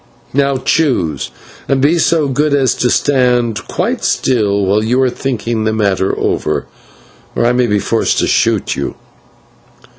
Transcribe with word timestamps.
Now 0.33 0.57
choose, 0.57 1.29
and 1.67 1.79
be 1.79 1.99
so 1.99 2.27
good 2.27 2.55
as 2.55 2.73
to 2.73 2.89
stand 2.89 3.67
quite 3.67 4.03
still 4.03 4.65
while 4.65 4.83
you 4.83 4.99
are 5.03 5.11
thinking 5.11 5.63
the 5.63 5.73
matter 5.73 6.17
over, 6.17 6.65
or 7.35 7.45
I 7.45 7.51
may 7.51 7.67
be 7.67 7.77
forced 7.77 8.17
to 8.17 8.25
shoot 8.25 8.75
you." 8.75 8.95